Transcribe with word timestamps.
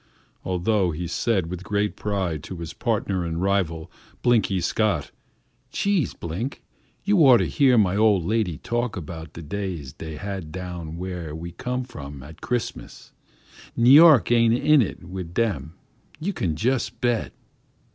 Although 0.43 0.89
he 0.89 1.05
said 1.05 1.45
with 1.45 1.63
great 1.63 1.95
pride 1.95 2.41
to 2.45 2.57
his 2.57 2.73
partner 2.73 3.23
and 3.23 3.39
rival, 3.39 3.91
Blinky 4.23 4.59
Scott, 4.59 5.11
"Chee, 5.71 6.07
Blink, 6.19 6.63
you 7.03 7.19
ought 7.19 7.37
to 7.37 7.45
hear 7.45 7.77
my 7.77 7.95
ol' 7.95 8.19
lady 8.19 8.57
talk 8.57 8.97
about 8.97 9.33
de 9.33 9.43
times 9.43 9.93
dey 9.93 10.15
have 10.15 10.51
down 10.51 10.93
w'ere 10.95 11.35
we 11.35 11.51
come 11.51 11.83
from 11.83 12.23
at 12.23 12.41
Christmas; 12.41 13.11
N'Yoick 13.77 14.31
ain't 14.31 14.55
in 14.55 14.81
it 14.81 15.03
wid 15.03 15.35
dem, 15.35 15.75
you 16.19 16.33
kin 16.33 16.55
jist 16.55 16.99
bet." 16.99 17.31